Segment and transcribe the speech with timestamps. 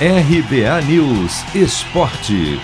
[0.00, 2.58] RBA News Esporte.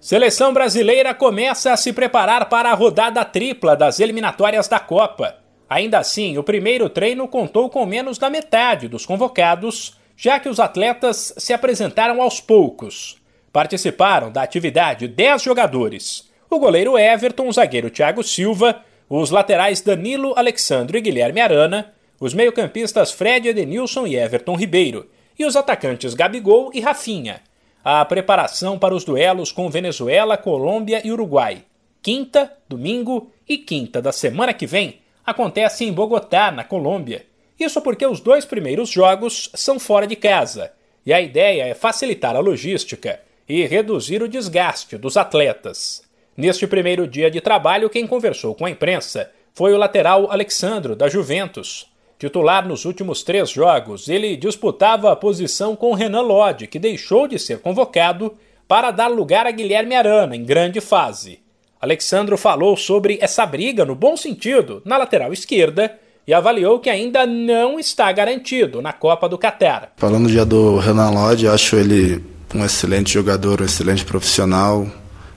[0.00, 5.36] Seleção brasileira começa a se preparar para a rodada tripla das eliminatórias da Copa.
[5.68, 10.58] Ainda assim, o primeiro treino contou com menos da metade dos convocados, já que os
[10.58, 13.18] atletas se apresentaram aos poucos.
[13.52, 20.32] Participaram da atividade 10 jogadores: o goleiro Everton, o zagueiro Thiago Silva, os laterais Danilo,
[20.38, 26.70] Alexandre e Guilherme Arana, os meio-campistas Fred Edenilson e Everton Ribeiro, e os atacantes Gabigol
[26.74, 27.40] e Rafinha.
[27.84, 31.64] A preparação para os duelos com Venezuela, Colômbia e Uruguai.
[32.02, 37.26] Quinta, domingo e quinta da semana que vem acontece em Bogotá, na Colômbia.
[37.58, 40.72] Isso porque os dois primeiros jogos são fora de casa,
[41.04, 46.02] e a ideia é facilitar a logística e reduzir o desgaste dos atletas.
[46.36, 51.08] Neste primeiro dia de trabalho, quem conversou com a imprensa foi o lateral Alexandro, da
[51.08, 51.87] Juventus.
[52.18, 57.38] Titular nos últimos três jogos, ele disputava a posição com Renan Lodge, que deixou de
[57.38, 58.34] ser convocado
[58.66, 61.38] para dar lugar a Guilherme Arana em grande fase.
[61.80, 67.24] Alexandro falou sobre essa briga no bom sentido na lateral esquerda e avaliou que ainda
[67.24, 69.92] não está garantido na Copa do Catar.
[69.96, 72.22] Falando já do Renan Lodge, acho ele
[72.52, 74.88] um excelente jogador, um excelente profissional.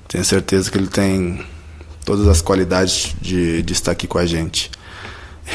[0.08, 1.46] Tenho certeza que ele tem
[2.04, 4.72] todas as qualidades de, de estar aqui com a gente.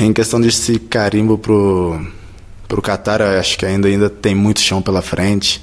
[0.00, 2.06] Em questão desse carimbo pro,
[2.68, 5.62] pro Qatar, eu acho que ainda, ainda tem muito chão pela frente.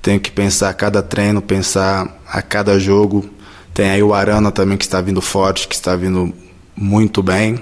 [0.00, 3.28] Tenho que pensar a cada treino, pensar a cada jogo.
[3.74, 6.32] Tem aí o Arana também que está vindo forte, que está vindo
[6.76, 7.60] muito bem.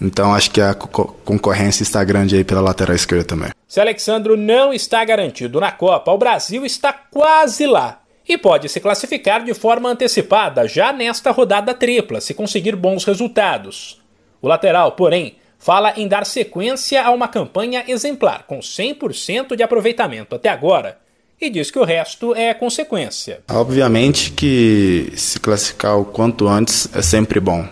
[0.00, 3.50] Então acho que a concorrência está grande aí pela lateral esquerda também.
[3.68, 8.80] Se Alexandro não está garantido na Copa, o Brasil está quase lá e pode se
[8.80, 13.99] classificar de forma antecipada já nesta rodada tripla, se conseguir bons resultados.
[14.42, 20.34] O lateral, porém, fala em dar sequência a uma campanha exemplar, com 100% de aproveitamento
[20.34, 20.98] até agora,
[21.40, 23.40] e diz que o resto é consequência.
[23.48, 27.66] Obviamente que se classificar o quanto antes é sempre bom.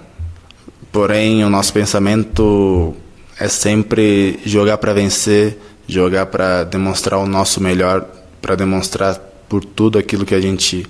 [0.90, 2.96] Porém, o nosso pensamento
[3.38, 8.06] é sempre jogar para vencer, jogar para demonstrar o nosso melhor,
[8.40, 9.16] para demonstrar
[9.48, 10.86] por tudo aquilo que a gente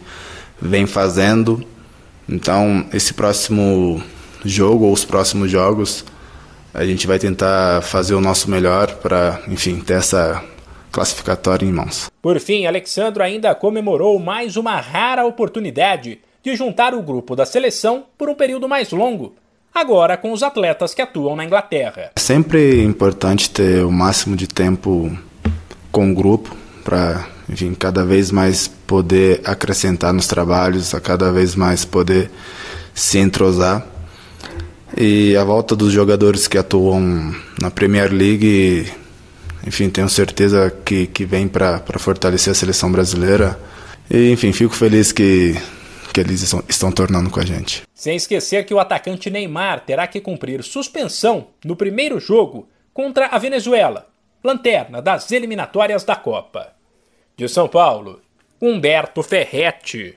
[0.60, 1.64] vem fazendo.
[2.28, 4.02] Então, esse próximo
[4.44, 6.04] jogo ou os próximos jogos
[6.72, 10.42] a gente vai tentar fazer o nosso melhor para, enfim, ter essa
[10.92, 12.10] classificatória em mãos.
[12.22, 18.04] Por fim, Alexandro ainda comemorou mais uma rara oportunidade de juntar o grupo da seleção
[18.16, 19.34] por um período mais longo,
[19.74, 22.12] agora com os atletas que atuam na Inglaterra.
[22.14, 25.16] É sempre importante ter o máximo de tempo
[25.90, 31.54] com o grupo para, enfim, cada vez mais poder acrescentar nos trabalhos, a cada vez
[31.54, 32.30] mais poder
[32.94, 33.84] se entrosar.
[35.00, 37.32] E a volta dos jogadores que atuam
[37.62, 38.92] na Premier League,
[39.64, 43.56] enfim, tenho certeza que, que vem para fortalecer a seleção brasileira.
[44.10, 45.54] E, enfim, fico feliz que,
[46.12, 47.84] que eles estão, estão tornando com a gente.
[47.94, 53.38] Sem esquecer que o atacante Neymar terá que cumprir suspensão no primeiro jogo contra a
[53.38, 54.08] Venezuela,
[54.42, 56.72] lanterna das eliminatórias da Copa.
[57.36, 58.20] De São Paulo,
[58.60, 60.16] Humberto Ferretti.